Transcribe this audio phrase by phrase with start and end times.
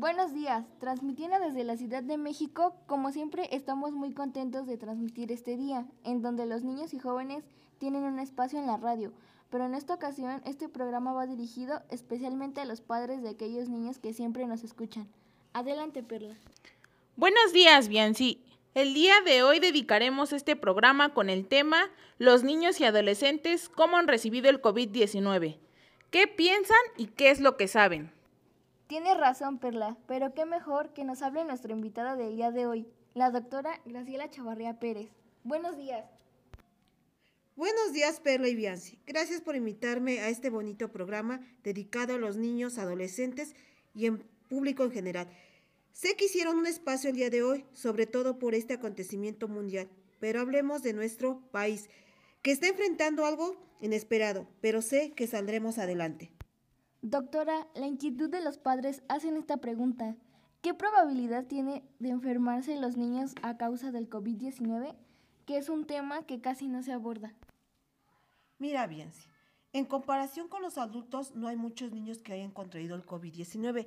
[0.00, 5.30] Buenos días, transmitiendo desde la Ciudad de México, como siempre estamos muy contentos de transmitir
[5.30, 7.44] este día, en donde los niños y jóvenes
[7.76, 9.12] tienen un espacio en la radio,
[9.50, 13.98] pero en esta ocasión este programa va dirigido especialmente a los padres de aquellos niños
[13.98, 15.06] que siempre nos escuchan.
[15.52, 16.34] Adelante, Perla.
[17.16, 18.42] Buenos días, Bianci.
[18.72, 23.98] El día de hoy dedicaremos este programa con el tema Los niños y adolescentes, cómo
[23.98, 25.58] han recibido el COVID-19.
[26.10, 28.18] ¿Qué piensan y qué es lo que saben?
[28.90, 32.88] Tienes razón, Perla, pero qué mejor que nos hable nuestra invitada del día de hoy,
[33.14, 35.10] la doctora Graciela Chavarría Pérez.
[35.44, 36.10] Buenos días.
[37.54, 38.98] Buenos días, Perla y Bianci.
[39.06, 43.54] Gracias por invitarme a este bonito programa dedicado a los niños, adolescentes
[43.94, 45.28] y en público en general.
[45.92, 49.88] Sé que hicieron un espacio el día de hoy, sobre todo por este acontecimiento mundial,
[50.18, 51.88] pero hablemos de nuestro país,
[52.42, 56.32] que está enfrentando algo inesperado, pero sé que saldremos adelante.
[57.02, 60.16] Doctora, la inquietud de los padres hacen esta pregunta.
[60.60, 64.94] ¿Qué probabilidad tiene de enfermarse los niños a causa del COVID-19?
[65.46, 67.32] Que es un tema que casi no se aborda.
[68.58, 69.10] Mira, bien,
[69.72, 73.86] en comparación con los adultos, no hay muchos niños que hayan contraído el COVID-19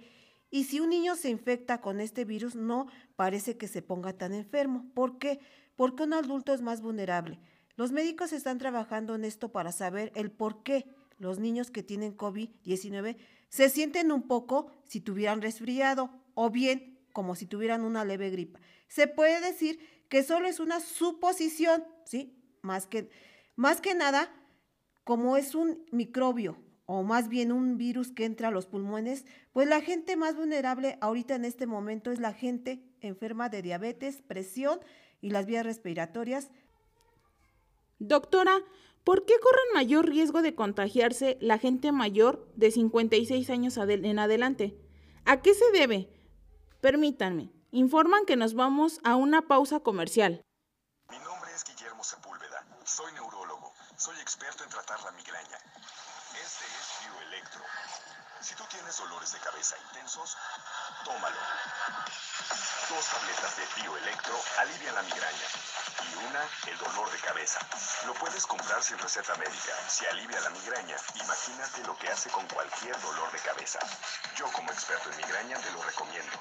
[0.50, 4.34] y si un niño se infecta con este virus, no parece que se ponga tan
[4.34, 4.88] enfermo.
[4.96, 5.40] ¿Por qué?
[5.76, 7.40] Porque un adulto es más vulnerable.
[7.76, 10.86] Los médicos están trabajando en esto para saber el por qué
[11.18, 13.18] los niños que tienen COVID-19
[13.50, 18.60] se sienten un poco si tuvieran resfriado o bien como si tuvieran una leve gripa.
[18.88, 19.80] Se puede decir
[20.10, 22.36] que solo es una suposición, ¿sí?
[22.62, 23.10] Más que,
[23.56, 24.34] más que nada,
[25.04, 29.68] como es un microbio o más bien un virus que entra a los pulmones, pues
[29.68, 34.80] la gente más vulnerable ahorita en este momento es la gente enferma de diabetes, presión
[35.22, 36.50] y las vías respiratorias.
[38.00, 38.60] Doctora,
[39.04, 44.78] ¿por qué corren mayor riesgo de contagiarse la gente mayor de 56 años en adelante?
[45.26, 46.10] ¿A qué se debe?
[46.82, 50.42] Permítanme, informan que nos vamos a una pausa comercial.
[51.10, 55.58] Mi nombre es Guillermo Sepúlveda, soy neurólogo, soy experto en tratar la migraña.
[56.34, 57.62] Este es Bioelectro.
[58.42, 60.36] Si tú tienes dolores de cabeza intensos,
[61.06, 61.38] tómalo.
[62.90, 65.48] Dos tabletas de Bioelectro alivian la migraña
[66.10, 67.60] y una el dolor de cabeza.
[68.08, 69.74] Lo puedes comprar sin receta médica.
[69.88, 73.80] Si alivia la migraña, imagínate lo que hace con cualquier dolor de cabeza.
[74.36, 76.34] Yo como experto en migraña te lo recomiendo.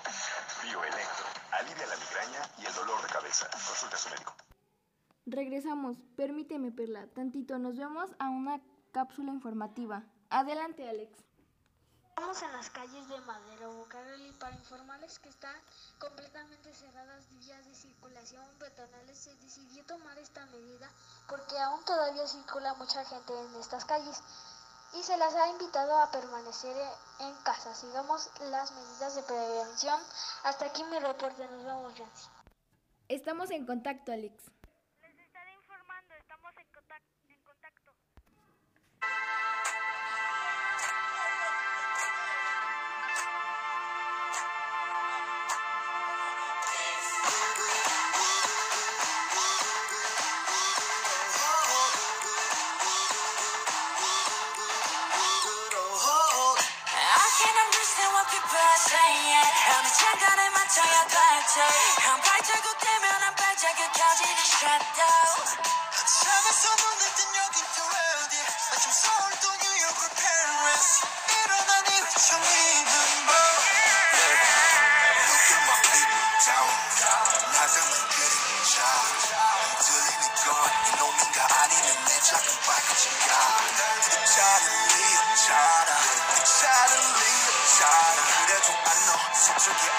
[0.63, 3.49] Bioelectro alivia la migraña y el dolor de cabeza.
[3.51, 4.35] Consulta a su médico.
[5.27, 5.99] Regresamos.
[6.17, 7.07] Permíteme, Perla.
[7.15, 8.61] Tantito, nos vemos a una
[8.93, 10.05] cápsula informativa.
[10.31, 11.19] Adelante, Alex.
[12.09, 15.57] Estamos en las calles de Madero, Bucareli, para informarles que están
[15.99, 19.19] completamente cerradas vías de circulación peatonales.
[19.19, 20.91] Se decidió tomar esta medida
[21.27, 24.23] porque aún todavía circula mucha gente en estas calles
[24.95, 26.77] y se las ha invitado a permanecer
[27.21, 27.75] en casa.
[27.75, 29.99] Sigamos las medidas de prevención.
[30.45, 31.49] Hasta aquí mi reporte.
[31.49, 32.29] Nos vemos, Jancy.
[33.09, 34.53] Estamos en contacto, Alex.
[88.47, 89.91] 그래도 안너 속쪽의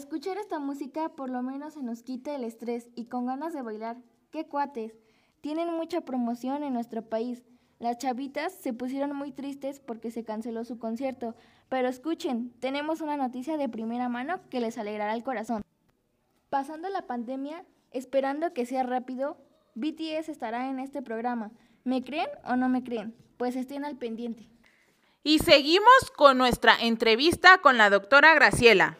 [0.00, 3.60] escuchar esta música por lo menos se nos quita el estrés y con ganas de
[3.60, 3.98] bailar.
[4.30, 4.94] ¡Qué cuates!
[5.42, 7.44] Tienen mucha promoción en nuestro país.
[7.78, 11.34] Las chavitas se pusieron muy tristes porque se canceló su concierto,
[11.68, 15.62] pero escuchen, tenemos una noticia de primera mano que les alegrará el corazón.
[16.48, 19.36] Pasando la pandemia, esperando que sea rápido,
[19.74, 21.52] BTS estará en este programa.
[21.84, 23.14] ¿Me creen o no me creen?
[23.36, 24.48] Pues estén al pendiente.
[25.22, 28.96] Y seguimos con nuestra entrevista con la doctora Graciela.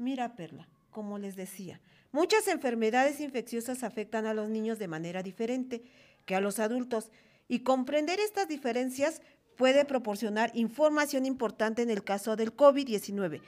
[0.00, 1.78] Mira, Perla, como les decía,
[2.10, 5.82] muchas enfermedades infecciosas afectan a los niños de manera diferente
[6.24, 7.10] que a los adultos
[7.48, 9.20] y comprender estas diferencias
[9.58, 13.42] puede proporcionar información importante en el caso del COVID-19.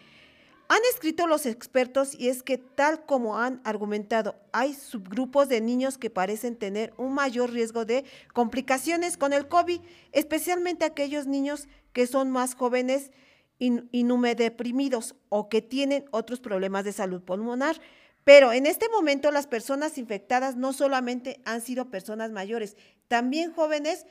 [0.69, 5.97] Han escrito los expertos y es que tal como han argumentado, hay subgrupos de niños
[5.97, 9.81] que parecen tener un mayor riesgo de complicaciones con el COVID,
[10.13, 13.11] especialmente aquellos niños que son más jóvenes
[13.59, 17.81] y deprimidos o que tienen otros problemas de salud pulmonar.
[18.25, 22.77] Pero en este momento las personas infectadas no solamente han sido personas mayores,
[23.09, 24.07] también jóvenes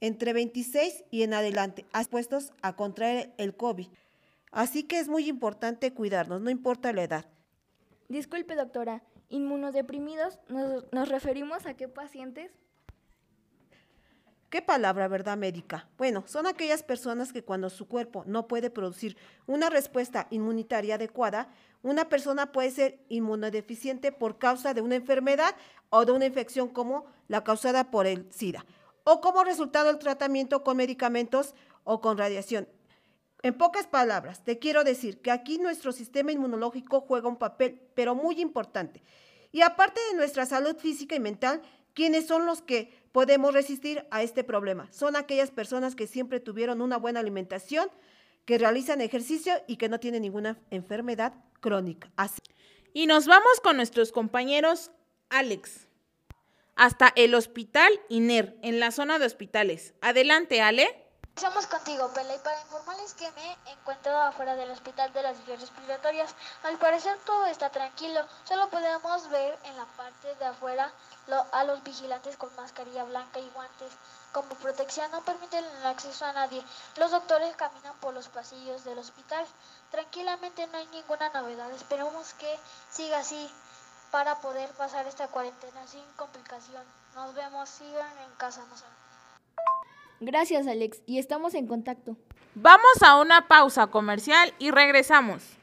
[0.00, 3.88] entre 26 y en adelante, expuestos a contraer el COVID.
[4.50, 7.26] Así que es muy importante cuidarnos, no importa la edad.
[8.08, 12.52] Disculpe, doctora, ¿inmunodeprimidos nos, nos referimos a qué pacientes?
[14.56, 15.86] ¿Qué palabra, verdad, médica?
[15.98, 19.14] Bueno, son aquellas personas que cuando su cuerpo no puede producir
[19.46, 21.50] una respuesta inmunitaria adecuada,
[21.82, 25.54] una persona puede ser inmunodeficiente por causa de una enfermedad
[25.90, 28.64] o de una infección como la causada por el SIDA,
[29.04, 31.54] o como resultado del tratamiento con medicamentos
[31.84, 32.66] o con radiación.
[33.42, 38.14] En pocas palabras, te quiero decir que aquí nuestro sistema inmunológico juega un papel, pero
[38.14, 39.02] muy importante.
[39.52, 41.60] Y aparte de nuestra salud física y mental,
[41.92, 44.92] ¿quiénes son los que podemos resistir a este problema?
[44.92, 47.88] Son aquellas personas que siempre tuvieron una buena alimentación,
[48.44, 51.32] que realizan ejercicio y que no tienen ninguna enfermedad
[51.62, 52.12] crónica.
[52.92, 54.90] Y nos vamos con nuestros compañeros
[55.30, 55.88] Alex.
[56.74, 59.94] Hasta el hospital INER, en la zona de hospitales.
[60.02, 61.05] Adelante, Ale.
[61.36, 65.60] Estamos contigo, Pela, y para informarles que me encuentro afuera del hospital de las vías
[65.60, 66.34] respiratorias.
[66.62, 70.90] Al parecer todo está tranquilo, solo podemos ver en la parte de afuera
[71.52, 73.92] a los vigilantes con mascarilla blanca y guantes.
[74.32, 76.64] Como protección no permiten el acceso a nadie.
[76.96, 79.46] Los doctores caminan por los pasillos del hospital.
[79.90, 81.70] Tranquilamente no hay ninguna novedad.
[81.72, 82.58] Esperamos que
[82.90, 83.52] siga así
[84.10, 86.82] para poder pasar esta cuarentena sin complicación.
[87.14, 88.64] Nos vemos, sigan en casa.
[88.70, 88.82] Nos
[90.20, 92.16] Gracias Alex y estamos en contacto.
[92.54, 95.56] Vamos a una pausa comercial y regresamos.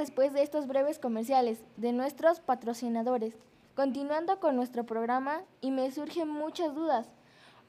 [0.00, 3.34] Después de estos breves comerciales de nuestros patrocinadores,
[3.74, 7.06] continuando con nuestro programa y me surgen muchas dudas.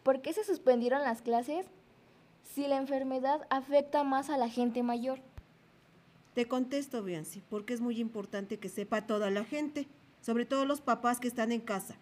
[0.02, 1.66] ¿Por qué se suspendieron las clases
[2.42, 5.20] si la enfermedad afecta más a la gente mayor?
[6.34, 9.90] Te contesto, Bianci, porque es muy importante que sepa toda la gente,
[10.22, 11.98] sobre todo los papás que están en casa.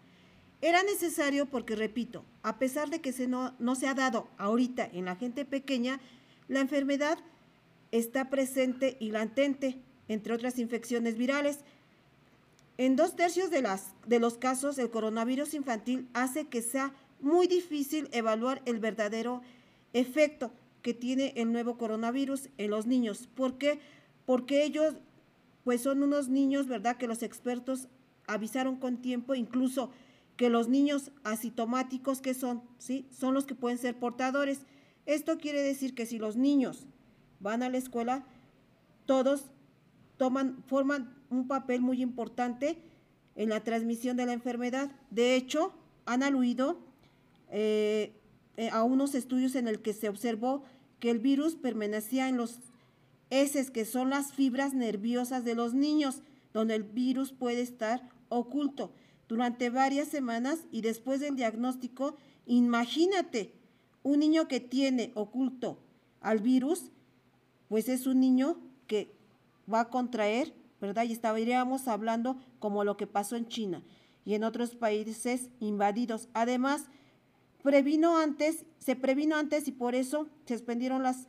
[0.61, 4.87] Era necesario porque, repito, a pesar de que se no, no se ha dado ahorita
[4.93, 5.99] en la gente pequeña,
[6.47, 7.17] la enfermedad
[7.91, 11.59] está presente y latente, entre otras infecciones virales.
[12.77, 17.47] En dos tercios de, las, de los casos, el coronavirus infantil hace que sea muy
[17.47, 19.41] difícil evaluar el verdadero
[19.93, 20.51] efecto
[20.81, 23.27] que tiene el nuevo coronavirus en los niños.
[23.35, 23.79] ¿Por qué?
[24.25, 24.95] Porque ellos
[25.63, 26.97] pues son unos niños, ¿verdad?
[26.97, 27.87] Que los expertos
[28.27, 29.91] avisaron con tiempo, incluso
[30.37, 33.05] que los niños asintomáticos que son, ¿sí?
[33.11, 34.61] Son los que pueden ser portadores.
[35.05, 36.87] Esto quiere decir que si los niños
[37.41, 38.25] van a la escuela,
[39.05, 39.51] todos
[40.19, 42.77] toman, forman un papel muy importante
[43.35, 44.91] en la transmisión de la enfermedad.
[45.09, 45.73] De hecho,
[46.05, 46.79] han aludido
[47.49, 48.13] eh,
[48.57, 50.63] eh, a unos estudios en el que se observó
[50.99, 52.59] que el virus permanecía en los
[53.31, 56.21] heces, que son las fibras nerviosas de los niños,
[56.53, 58.91] donde el virus puede estar oculto
[59.27, 63.53] durante varias semanas y después del diagnóstico, imagínate,
[64.03, 65.79] un niño que tiene oculto
[66.21, 66.91] al virus
[67.69, 68.57] pues es un niño
[68.87, 69.15] que
[69.71, 71.03] va a contraer, ¿verdad?
[71.03, 73.83] Y estaríamos hablando como lo que pasó en China
[74.25, 76.29] y en otros países invadidos.
[76.33, 76.85] Además,
[77.63, 81.27] previno antes, se previno antes y por eso se suspendieron las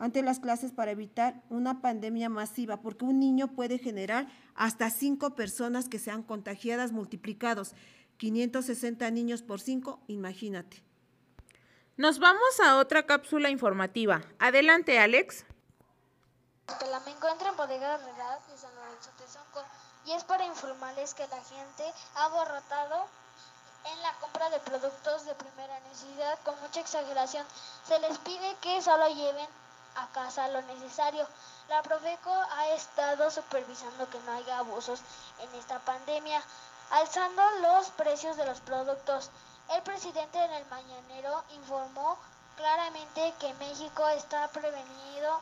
[0.00, 5.36] ante las clases para evitar una pandemia masiva, porque un niño puede generar hasta cinco
[5.36, 7.74] personas que sean contagiadas multiplicados.
[8.16, 10.82] 560 niños por cinco, imagínate.
[11.98, 14.22] Nos vamos a otra cápsula informativa.
[14.38, 15.44] Adelante, Alex.
[16.98, 19.62] Me encuentro en Bodega Herrera de San Lorenzo Tezonco
[20.06, 23.06] y es para informarles que la gente ha abarrotado
[23.84, 27.46] en la compra de productos de primera necesidad con mucha exageración.
[27.86, 29.46] Se les pide que solo lleven
[29.94, 31.24] a casa lo necesario.
[31.68, 35.00] La Profeco ha estado supervisando que no haya abusos
[35.38, 36.42] en esta pandemia,
[36.90, 39.30] alzando los precios de los productos.
[39.68, 42.18] El presidente en el mañanero informó
[42.56, 45.40] claramente que México está prevenido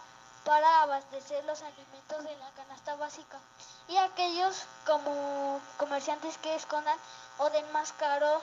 [0.48, 3.38] para abastecer los alimentos de la canasta básica
[3.86, 6.96] y aquellos como comerciantes que escondan
[7.36, 8.40] o den más caro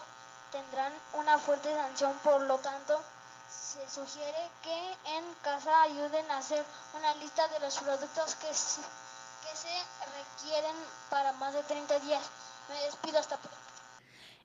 [0.52, 2.14] tendrán una fuerte sanción.
[2.24, 3.02] Por lo tanto,
[3.50, 6.64] se sugiere que en casa ayuden a hacer
[6.96, 9.76] una lista de los productos que, que se
[10.16, 10.76] requieren
[11.10, 12.22] para más de 30 días.
[12.70, 13.58] Me despido hasta pronto.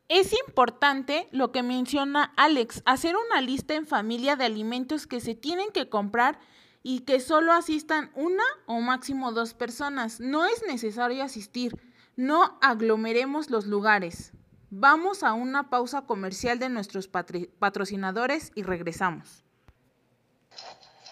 [0.09, 5.35] Es importante lo que menciona Alex, hacer una lista en familia de alimentos que se
[5.35, 6.39] tienen que comprar
[6.83, 10.21] y que solo asistan una o máximo dos personas.
[10.21, 11.81] No es necesario asistir,
[12.17, 14.33] no aglomeremos los lugares.
[14.71, 19.45] Vamos a una pausa comercial de nuestros patrocinadores y regresamos.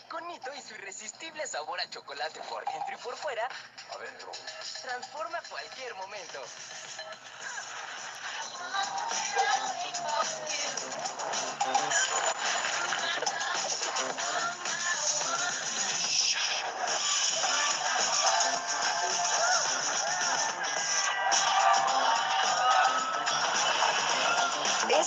[0.09, 3.49] Con Nito y su irresistible sabor a chocolate por dentro y por fuera,
[3.97, 4.31] adentro,
[4.83, 6.39] transforma cualquier momento.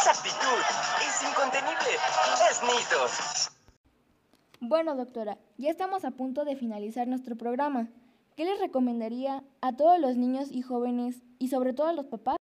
[0.02, 0.60] Esa actitud
[1.08, 1.92] es incontenible.
[2.50, 3.52] Es Nitos.
[4.60, 7.88] Bueno, doctora, ya estamos a punto de finalizar nuestro programa.
[8.36, 12.38] ¿Qué les recomendaría a todos los niños y jóvenes y sobre todo a los papás?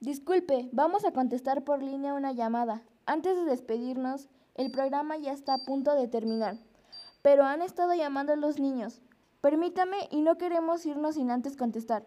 [0.00, 2.82] Disculpe, vamos a contestar por línea una llamada.
[3.04, 6.56] Antes de despedirnos, el programa ya está a punto de terminar,
[7.20, 9.02] pero han estado llamando a los niños.
[9.40, 12.06] Permítame y no queremos irnos sin antes contestar.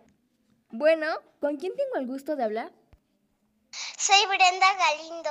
[0.69, 1.07] Bueno,
[1.39, 2.71] ¿con quién tengo el gusto de hablar?
[3.97, 5.29] Soy Brenda Galindo.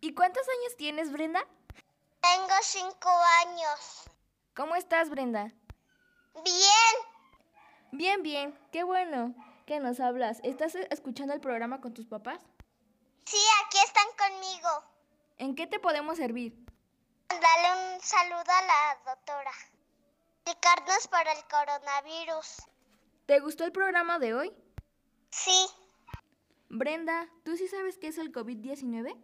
[0.00, 1.46] ¿Y cuántos años tienes, Brenda?
[2.20, 3.10] Tengo cinco
[3.46, 4.04] años.
[4.54, 5.52] ¿Cómo estás, Brenda?
[6.42, 6.94] Bien.
[7.92, 8.58] Bien, bien.
[8.72, 9.34] Qué bueno
[9.66, 10.40] que nos hablas.
[10.42, 12.40] ¿Estás escuchando el programa con tus papás?
[13.26, 14.68] Sí, aquí están conmigo.
[15.36, 16.54] ¿En qué te podemos servir?
[17.28, 19.52] Dale un saludo a la doctora.
[21.10, 22.62] Por el coronavirus.
[23.26, 24.52] ¿Te gustó el programa de hoy?
[25.30, 25.66] Sí.
[26.68, 29.14] Brenda, ¿tú sí sabes qué es el COVID-19?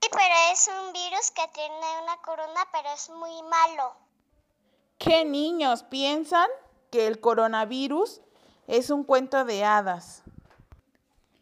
[0.00, 3.96] Sí, pero es un virus que tiene una corona, pero es muy malo.
[4.98, 6.48] ¿Qué niños piensan
[6.90, 8.20] que el coronavirus
[8.66, 10.22] es un cuento de hadas?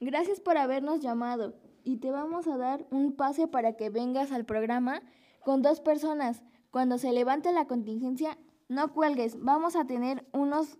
[0.00, 1.54] Gracias por habernos llamado
[1.84, 5.02] y te vamos a dar un pase para que vengas al programa
[5.44, 6.42] con dos personas.
[6.70, 8.36] Cuando se levante la contingencia,
[8.68, 10.78] no cuelgues, vamos a tener unos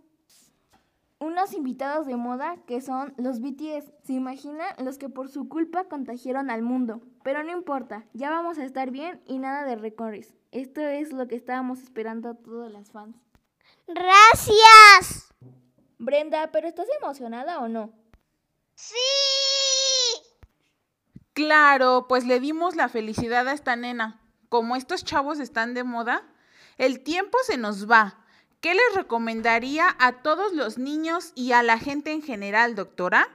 [1.18, 3.90] unos invitados de moda que son los BTS.
[4.04, 4.64] ¿Se imagina?
[4.78, 7.00] Los que por su culpa contagiaron al mundo.
[7.22, 10.34] Pero no importa, ya vamos a estar bien y nada de recorres.
[10.52, 13.16] Esto es lo que estábamos esperando a todas las fans.
[13.86, 15.34] Gracias.
[15.98, 17.92] Brenda, ¿pero estás emocionada o no?
[18.74, 18.94] Sí.
[21.32, 24.20] Claro, pues le dimos la felicidad a esta nena.
[24.48, 26.22] Como estos chavos están de moda,
[26.78, 28.24] el tiempo se nos va.
[28.60, 33.28] ¿Qué les recomendaría a todos los niños y a la gente en general, doctora?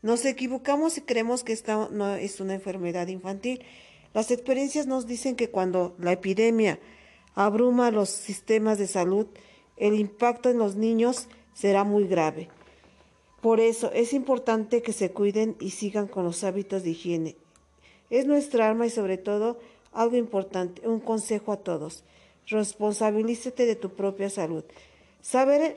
[0.00, 3.64] Nos equivocamos si creemos que esta no es una enfermedad infantil.
[4.14, 6.78] Las experiencias nos dicen que cuando la epidemia
[7.34, 9.26] abruma los sistemas de salud,
[9.76, 12.48] el impacto en los niños será muy grave.
[13.40, 17.36] Por eso es importante que se cuiden y sigan con los hábitos de higiene.
[18.10, 19.58] Es nuestra arma y sobre todo
[19.92, 22.04] algo importante, un consejo a todos.
[22.46, 24.64] Responsabilízate de tu propia salud.
[25.20, 25.76] Saber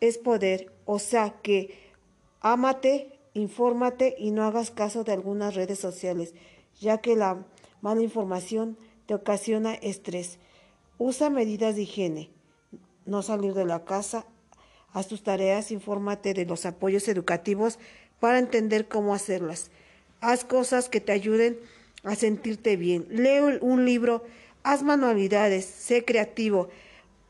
[0.00, 1.78] es poder, o sea que
[2.40, 6.34] ámate, infórmate y no hagas caso de algunas redes sociales,
[6.80, 7.44] ya que la
[7.80, 10.38] mala información te ocasiona estrés.
[10.98, 12.30] Usa medidas de higiene.
[13.04, 14.26] No salir de la casa,
[14.92, 17.78] haz tus tareas, infórmate de los apoyos educativos
[18.20, 19.70] para entender cómo hacerlas.
[20.20, 21.58] Haz cosas que te ayuden
[22.04, 23.06] a sentirte bien.
[23.10, 24.24] Lee un libro,
[24.62, 26.68] haz manualidades, sé creativo.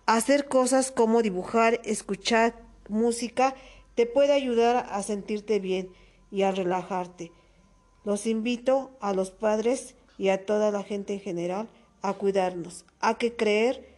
[0.07, 2.55] Hacer cosas como dibujar, escuchar
[2.89, 3.55] música,
[3.95, 5.91] te puede ayudar a sentirte bien
[6.31, 7.33] y a relajarte.
[8.05, 11.69] Los invito a los padres y a toda la gente en general
[12.01, 13.89] a cuidarnos, a que creer,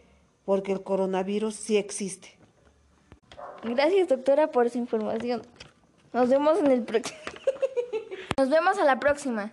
[0.45, 2.37] porque el coronavirus sí existe.
[3.63, 5.41] Gracias, doctora, por su información.
[6.13, 7.17] Nos vemos en el próximo.
[8.37, 9.51] Nos vemos a la próxima.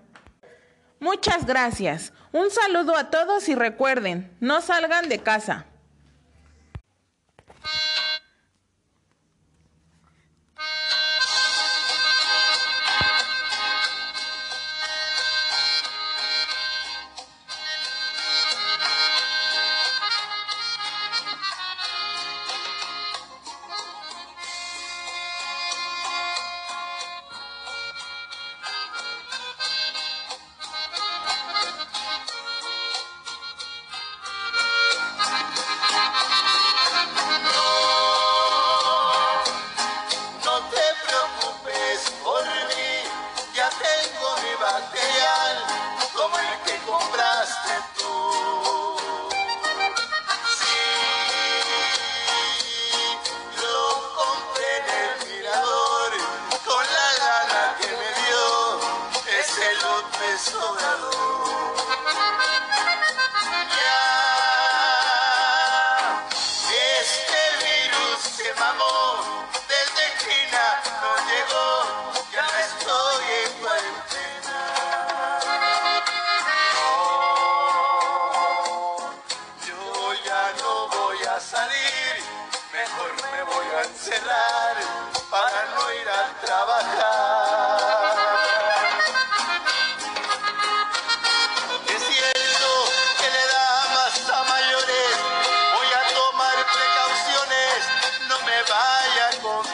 [1.02, 2.12] Muchas gracias.
[2.30, 5.66] Un saludo a todos y recuerden, no salgan de casa.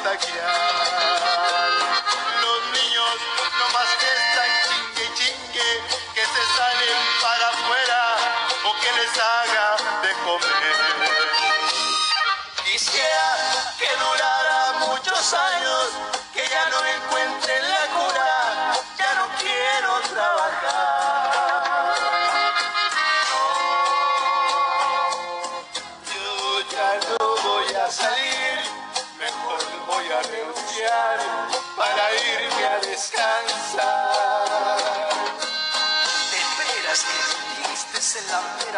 [0.09, 0.17] Los
[2.73, 3.17] niños
[3.59, 5.71] no más que están chingue chingue,
[6.15, 8.01] que se salen para afuera
[8.65, 9.69] o que les haga
[10.01, 10.77] de comer.
[12.65, 13.27] Quisiera
[13.79, 15.68] que durara muchos años,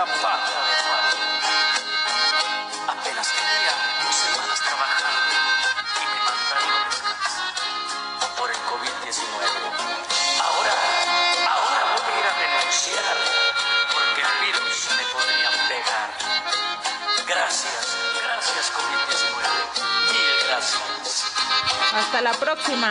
[0.07, 1.05] pata de Juan.
[2.89, 5.35] Apenas tenía dos semanas trabajando
[6.01, 7.53] y me mandaron a descansar
[8.39, 9.21] por el COVID-19.
[10.41, 10.75] Ahora,
[11.53, 13.17] ahora voy a ir a renunciar
[13.93, 16.09] porque el virus me podría pegar.
[17.27, 17.85] Gracias,
[18.25, 19.37] gracias COVID-19.
[20.13, 21.29] Mil gracias.
[21.93, 22.91] Hasta la próxima.